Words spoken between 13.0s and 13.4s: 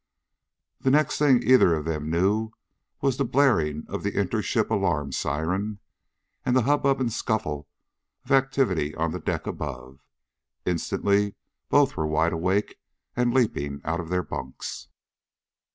and